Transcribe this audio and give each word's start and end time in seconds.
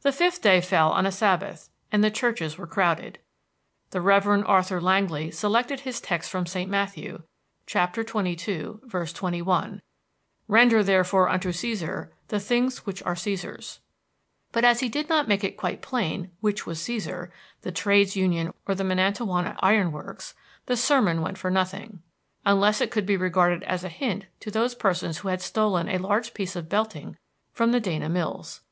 The 0.00 0.12
fifth 0.12 0.40
day 0.40 0.62
fell 0.62 0.90
on 0.92 1.04
a 1.04 1.12
Sabbath, 1.12 1.68
and 1.92 2.02
the 2.02 2.10
churches 2.10 2.56
were 2.56 2.66
crowded. 2.66 3.18
The 3.90 4.00
Rev. 4.00 4.26
Arthur 4.46 4.80
Langly 4.80 5.30
selected 5.30 5.80
his 5.80 6.00
text 6.00 6.30
from 6.30 6.46
St. 6.46 6.70
Matthew, 6.70 7.22
chap. 7.66 7.94
xxii, 7.94 8.78
v. 8.80 8.80
21: 8.88 9.82
"Render 10.48 10.82
therefore 10.82 11.28
unto 11.28 11.52
Cæsar 11.52 12.08
the 12.28 12.40
things 12.40 12.86
which 12.86 13.02
are 13.02 13.12
Cæsar's." 13.14 13.80
But 14.52 14.64
as 14.64 14.80
he 14.80 14.88
did 14.88 15.10
not 15.10 15.28
make 15.28 15.44
it 15.44 15.58
quite 15.58 15.82
plain 15.82 16.30
which 16.40 16.64
was 16.64 16.80
Cæsar, 16.80 17.30
the 17.60 17.70
trades 17.70 18.16
union 18.16 18.54
or 18.66 18.74
the 18.74 18.84
Miantowona 18.84 19.56
Iron 19.60 19.92
Works, 19.92 20.34
the 20.64 20.78
sermon 20.78 21.20
went 21.20 21.36
for 21.36 21.50
nothing, 21.50 22.00
unless 22.46 22.80
it 22.80 22.90
could 22.90 23.04
be 23.04 23.18
regarded 23.18 23.64
as 23.64 23.84
a 23.84 23.90
hint 23.90 24.24
to 24.40 24.50
those 24.50 24.74
persons 24.74 25.18
who 25.18 25.28
had 25.28 25.42
stolen 25.42 25.90
a 25.90 25.98
large 25.98 26.32
piece 26.32 26.56
of 26.56 26.70
belting 26.70 27.18
from 27.52 27.72
the 27.72 27.80
Dana 27.80 28.08
Mills. 28.08 28.62